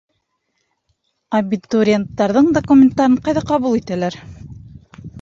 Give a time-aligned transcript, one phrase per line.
[1.41, 4.23] Абитуриенттарҙың документтарын ҡайҙа ҡабул ителәр?